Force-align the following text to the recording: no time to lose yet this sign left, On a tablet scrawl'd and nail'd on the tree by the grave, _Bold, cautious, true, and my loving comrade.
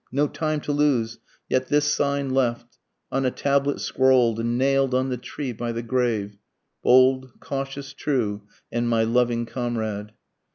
no 0.11 0.27
time 0.27 0.59
to 0.59 0.71
lose 0.71 1.19
yet 1.47 1.67
this 1.67 1.85
sign 1.93 2.27
left, 2.31 2.79
On 3.11 3.23
a 3.23 3.29
tablet 3.29 3.79
scrawl'd 3.79 4.39
and 4.39 4.57
nail'd 4.57 4.95
on 4.95 5.09
the 5.09 5.17
tree 5.17 5.51
by 5.51 5.71
the 5.71 5.83
grave, 5.83 6.37
_Bold, 6.83 7.39
cautious, 7.39 7.93
true, 7.93 8.41
and 8.71 8.89
my 8.89 9.03
loving 9.03 9.45
comrade. 9.45 10.13